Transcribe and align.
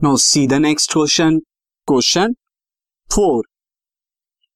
Now 0.00 0.16
see 0.16 0.46
the 0.46 0.52
next 0.52 0.92
question 0.92 1.38
question 1.88 2.32
four 3.08 3.44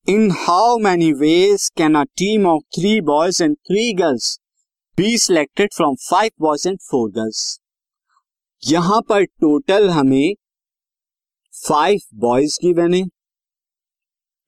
in 0.07 0.31
how 0.31 0.79
many 0.79 1.13
ways 1.13 1.69
can 1.77 1.95
a 1.95 2.03
team 2.03 2.47
of 2.47 2.63
three 2.77 3.01
boys 3.01 3.42
and 3.42 3.56
three 3.56 3.92
girls 3.92 4.27
be 4.99 5.17
selected 5.19 5.69
from 5.74 5.95
five 6.11 6.31
boys 6.41 6.69
and 6.69 6.79
four 6.81 7.11
girls 7.11 7.61
यहाँ 8.63 9.01
पर 9.09 9.24
total 9.24 9.88
हमें 9.91 10.35
five 11.54 12.01
boys 12.15 12.59
की 12.63 12.72
बने 12.75 13.01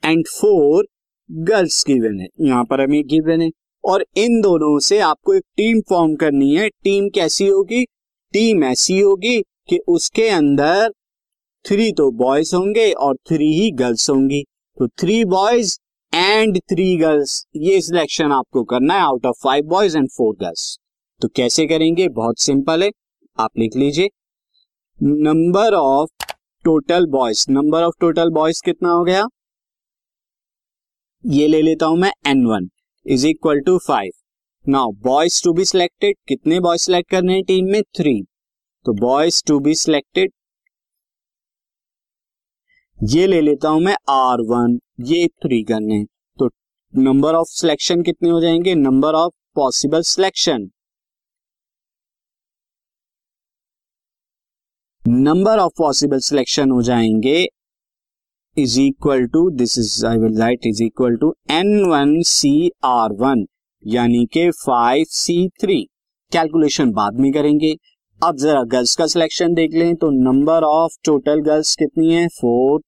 and 0.03 0.25
four 0.29 0.87
girls 1.31 1.83
की 1.83 1.95
बने। 2.01 2.27
यहाँ 2.41 2.65
पर 2.65 2.81
हमें 2.81 3.03
की 3.05 3.21
बने। 3.21 3.51
और 3.85 4.05
इन 4.17 4.41
दोनों 4.41 4.79
से 4.79 4.99
आपको 4.99 5.35
एक 5.35 5.45
टीम 5.57 5.81
फॉर्म 5.89 6.15
करनी 6.17 6.55
है। 6.57 6.69
टीम 6.69 7.09
कैसी 7.09 7.47
होगी? 7.47 7.85
टीम 8.35 8.65
ऐसी 8.65 9.01
होगी 9.01 9.43
कि 9.69 9.79
उसके 9.89 10.29
अंदर 10.29 10.91
थ्री 11.65 11.91
तो 11.93 12.11
बॉयज़ 12.19 12.55
होंगे 12.57 12.91
और 12.93 13.17
थ्री 13.29 13.53
ही 13.55 13.71
गर्ल्स 13.73 14.09
होंगी। 14.11 14.43
तो 14.79 14.89
three 15.01 15.25
boys 15.27 15.79
and 16.13 16.59
three 16.71 16.97
girls 16.97 17.45
ये 17.57 17.81
सिलेक्शन 17.81 18.33
आपको 18.33 18.63
करना 18.65 18.95
है 18.95 19.01
out 19.01 19.27
of 19.27 19.37
five 19.45 19.65
boys 19.69 19.97
and 19.99 20.09
four 20.09 20.35
girls 20.37 20.79
तो 21.21 21.29
कैसे 21.29 21.67
करेंगे? 21.67 22.09
बहुत 22.11 22.39
सिंपल 22.41 22.83
है। 22.83 22.91
आप 23.39 23.59
लिख 23.59 23.77
लीजिए। 23.77 24.09
Number 24.99 25.75
of 25.75 26.25
total 26.65 27.07
boys 27.11 27.45
number 27.51 27.83
of 27.83 27.95
total 28.01 28.31
boys 28.31 28.63
कितना 28.65 28.91
हो 28.91 29.05
गया? 29.05 29.27
ये 31.25 31.47
ले 31.49 31.63
लेता 31.63 31.87
हूँ 31.87 31.99
मैं 31.99 32.13
N 32.27 32.45
one 32.47 32.69
is 33.07 33.27
equal 33.27 33.61
to 33.61 33.79
five 33.79 34.11
now 34.65 34.91
boys 35.05 35.43
to 35.45 35.53
be 35.53 35.65
selected 35.65 36.17
कितने 36.29 36.61
बॉयज़ 36.61 36.83
सिलेक्ट 36.83 37.11
करने 37.11 37.35
हैं 37.35 37.45
टीम 37.45 37.71
में? 37.73 37.83
थ्री 37.97 38.21
तो 38.87 38.93
बॉयज़ 39.01 39.43
टू 39.47 39.59
बी 39.61 39.75
सिलेक्टेड 39.75 40.31
ये 42.99 43.27
ले 43.27 43.41
लेता 43.41 43.69
हूँ 43.69 43.81
मैं 43.83 43.95
आर 44.11 44.41
वन 44.49 44.79
ये 45.07 45.27
थ्री 45.43 45.63
करने 45.65 46.03
तो 46.39 46.49
नंबर 46.95 47.35
ऑफ़ 47.35 47.49
सिलेक्शन 47.51 48.03
कितने 48.03 48.31
हो 48.31 48.41
जाएँगे? 48.41 48.75
Number 48.75 49.15
of 49.15 49.33
possible 49.55 50.03
selection 50.05 50.69
number 55.05 55.59
of 55.59 55.73
possible 55.79 56.19
selection 56.21 56.71
हो 56.71 56.83
जाएँगे 56.83 57.39
is 58.57 58.81
equal 58.81 59.27
to 59.29 59.49
this 59.57 59.79
is 59.79 60.05
I 60.07 60.19
will 60.19 60.39
write 60.41 60.67
is 60.67 60.83
equal 60.85 61.17
to 61.17 61.35
N 61.51 61.75
one 61.91 62.21
C 62.29 62.71
R 62.85 63.13
one 63.21 63.45
यानी 63.85 64.25
के 64.33 64.51
फाइव 64.61 65.05
सी 65.11 65.49
थ्री 65.61 65.83
कैलकुलेशन 66.33 66.91
बाद 66.93 67.19
में 67.21 67.33
करेंगे। 67.33 67.75
अब 68.23 68.37
जरा 68.39 68.63
गर्ल्स 68.73 68.95
का 68.97 69.07
सिलेक्शन 69.07 69.55
देख 69.55 69.73
लें 69.75 69.95
तो 69.97 70.09
नंबर 70.13 70.63
ऑफ़ 70.65 70.93
टोटल 71.05 71.41
गर्ल्स 71.43 71.75
कितनी 71.77 72.13
है? 72.15 72.27
Four 72.31 72.81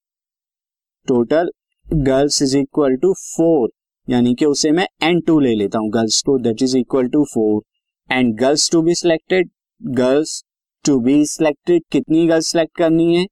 total 1.09 1.51
girls 1.87 2.41
is 2.43 2.57
equal 2.59 2.95
to 3.03 3.13
four 3.15 3.69
यानी 4.09 4.35
कि 4.35 4.45
उसे 4.45 4.71
मैं 4.71 4.87
एन 5.03 5.21
टू 5.21 5.39
ले 5.41 5.55
लेता 5.55 5.79
हूँ 5.79 5.91
गर्ल्स 5.93 6.21
को 6.23 6.39
that 6.39 6.63
is 6.63 6.77
equal 6.79 7.09
to 7.09 7.25
four 7.25 8.15
and 8.15 8.35
girls 8.41 8.71
to 8.73 8.83
be 8.83 8.95
selected 8.95 9.49
girls 9.81 10.43
to 10.85 10.99
be 11.01 11.25
selected 11.27 11.83
कितनी 11.93 12.27
गर्ल्स 12.27 12.51
सिलेक्ट 12.53 12.77
करनी 12.79 13.15
है? 13.15 13.27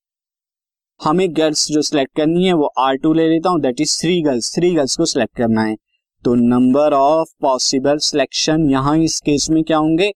हमें 1.00 1.26
गर्ल्स 1.36 1.66
जो 1.72 1.82
सिलेक्ट 1.82 2.16
करनी 2.16 2.44
है, 2.46 2.52
वो 2.52 2.72
आर 2.78 2.96
टू 2.96 3.12
ले 3.12 3.28
लेता 3.28 3.50
हूँ 3.50 3.60
that 3.60 3.80
is 3.80 3.98
three 4.00 4.20
girls 4.22 4.54
three 4.54 4.74
girls 4.74 4.96
को 4.96 5.04
सिलेक्ट 5.04 5.36
करना 5.36 5.62
है। 5.62 5.76
तो 6.24 6.34
नंबर 6.34 6.94
ऑफ़ 6.94 7.32
पॉसिबल 7.42 7.98
सिलेक्शन 8.00 8.68
यहाँ 8.70 8.96
इस 8.98 9.20
केस 9.20 9.48
में 9.50 9.62
क्या 9.64 9.78
होंगे? 9.78 10.10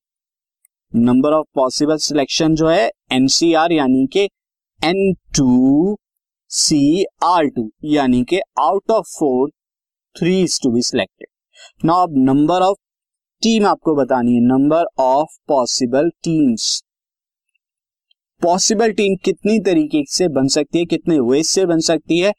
नंबर 0.95 1.33
ऑफ़ 1.33 1.45
पॉसिबल 1.55 1.97
सिलेक्शन 1.97 2.55
जो 2.55 2.67
है 2.67 2.91
एनसीआर 3.11 3.71
यानी 3.71 4.05
के 4.07 4.23
N 4.81 5.13
two 5.37 5.97
C 6.51 7.05
R 7.23 7.47
two 7.47 7.69
यानी 7.83 8.23
के 8.23 8.39
out 8.59 8.91
of 8.91 9.05
four 9.05 9.49
three 10.15 10.41
is 10.41 10.59
to 10.63 10.71
be 10.71 10.81
selected 10.81 11.27
now 11.85 12.03
अब 12.03 12.13
नंबर 12.17 12.61
ऑफ़ 12.61 12.77
टीम 13.43 13.65
आपको 13.65 13.95
बतानी 13.95 14.33
है 14.33 14.41
number 14.41 14.85
of 14.99 15.37
possible 15.47 16.09
teams 16.23 16.83
possible 18.41 18.91
team 18.91 19.15
कितनी 19.25 19.59
तरीके 19.59 20.03
से 20.09 20.27
बन 20.27 20.47
सकती 20.47 20.79
है, 20.79 20.85
कितने 20.85 21.19
वेज 21.19 21.45
से 21.45 21.65
बन 21.65 21.79
सकती 21.79 22.19
है? 22.19 22.33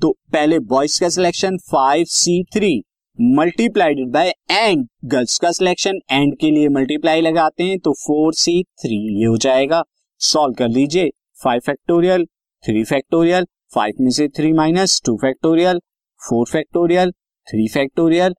तो 0.00 0.12
पहले 0.32 0.58
बॉयज़ 0.58 1.00
का 1.00 1.08
selection 1.08 1.56
five 1.72 2.04
C 2.04 2.42
three 2.54 2.82
multiplied 3.20 3.98
by 4.10 4.28
and 4.50 4.86
girls 5.04 5.38
का 5.38 5.50
सिलेक्शन 5.52 5.98
एंड 6.10 6.34
के 6.40 6.50
लिए 6.50 6.68
मल्टीप्लाई 6.68 7.20
लगाते 7.20 7.62
हैं 7.62 7.78
तो 7.78 7.92
फोर 7.92 8.34
सी 8.34 8.62
थ्री 8.82 8.96
ये 9.20 9.24
हो 9.24 9.36
जाएगा। 9.36 9.82
सॉल्व 10.20 10.54
कर 10.54 10.68
लीजिए। 10.68 11.10
Five 11.44 11.60
factorial 11.66 12.24
three 12.64 12.84
factorial 12.84 13.46
five 13.74 13.94
में 14.00 14.10
से 14.10 14.28
three 14.28 14.52
minus 14.52 15.00
two 15.06 15.16
factorial 15.16 15.80
four 16.20 16.46
factorial 16.52 17.10
three 17.46 17.66
factorial 17.68 18.34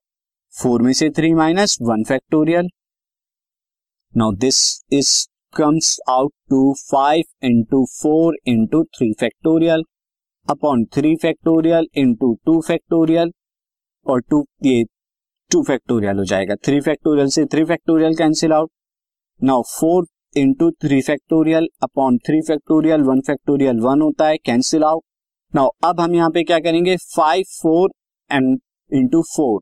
four 0.54 0.82
में 0.82 0.94
से 0.94 1.10
three 1.10 1.34
minus 1.34 1.78
one 1.82 2.04
factorial 2.04 2.70
now 4.18 4.32
this 4.32 4.64
is 4.94 5.12
comes 5.58 6.00
out 6.10 6.32
to 6.50 6.74
five 6.92 7.24
into 7.44 7.84
four 8.02 8.38
into 8.48 8.84
three 8.98 9.12
factorial 9.20 9.84
upon 10.50 10.86
three 10.86 11.16
factorial 11.16 11.88
into 11.96 12.34
two 12.46 12.60
factorial 12.62 13.32
और 14.06 14.22
two 14.22 14.46
ये 14.64 14.84
two 15.52 15.62
factorial 15.64 16.18
हो 16.18 16.24
जाएगा। 16.26 16.56
Three 16.56 16.80
factorial 16.82 17.28
से 17.28 17.46
three 17.46 17.64
factorial 17.66 18.16
cancel 18.16 18.54
out 18.54 18.70
now 19.42 19.62
four 19.70 20.06
into 20.36 20.70
three 20.82 21.02
factorial 21.02 21.68
upon 21.84 22.18
three 22.18 22.42
factorial 22.42 23.02
one 23.04 23.22
factorial 23.28 23.80
one 23.80 24.02
होता 24.02 24.28
है 24.28 24.38
cancel 24.38 24.84
out 24.84 25.04
now 25.54 25.70
अब 25.84 26.00
हम 26.00 26.16
यहाँ 26.16 26.30
पे 26.32 26.44
क्या 26.44 26.60
करेंगे? 26.60 26.96
Five 27.16 27.44
four 27.62 27.90
and 28.30 28.60
into 28.92 29.22
four 29.36 29.60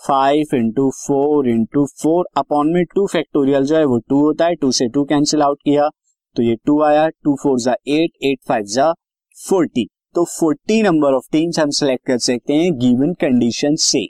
five 0.00 0.54
into 0.54 0.88
four 0.96 1.48
into 1.48 1.84
four 2.02 2.26
upon 2.36 2.72
में 2.72 2.84
टू 2.84 3.06
फैक्टोरियल 3.06 3.64
जो 3.64 3.76
है, 3.76 3.84
वो 3.84 3.98
टू 3.98 4.20
होता 4.20 4.46
है 4.46 4.54
टू 4.54 4.70
से 4.72 4.88
टू 4.88 5.04
कैंसिल 5.04 5.42
आउट 5.42 5.58
किया। 5.64 5.88
तो 6.36 6.42
ये 6.42 6.56
टू 6.66 6.80
आया 6.82 7.08
टू 7.08 7.34
फोर 7.42 7.58
जा 7.60 7.74
एट 7.88 8.10
एट 8.22 8.38
फाइव 8.48 8.64
जा 8.66 8.92
फोर्टी 9.36 9.86
तो 10.18 10.24
फोर्टी 10.24 10.82
नंबर 10.82 11.12
ऑफ़ 11.12 11.24
टीम्स 11.32 11.58
हम 11.58 11.70
सेलेक्ट 11.70 12.06
कर 12.06 12.18
सकते 12.18 12.54
हैं 12.54 12.78
गिवन 12.78 13.12
कंडीशन 13.12 13.74
से। 13.74 14.00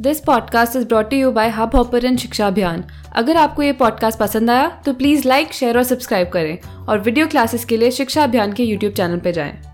This 0.00 0.20
podcast 0.20 0.76
is 0.76 0.86
brought 0.86 1.12
you 1.12 1.30
by 1.32 1.48
Hubhopper 1.76 2.16
Shiksha 2.16 2.46
Abhiyan 2.46 2.84
अगर 3.16 3.36
आपको 3.36 3.62
ये 3.62 3.72
पॉडकास्ट 3.72 4.18
पसंद 4.18 4.50
आया 4.50 4.82
तो 4.86 4.94
प्लीज़ 4.94 5.28
लाइक 5.28 5.52
शेयर 5.52 5.78
और 5.78 5.84
सब्सक्राइब 5.84 6.28
करें। 6.28 6.86
और 6.86 7.00
वीडियो 7.00 7.26
क्लासेस 7.26 7.64
के 7.64 7.76
लिए 7.76 7.90
शिक्षा 7.90 8.24
अभियान 8.24 8.52
के 8.52 8.64
यूट्यूब 8.64 8.92
चैनल 8.92 9.18
पर 9.18 9.30
जाएँ। 9.30 9.71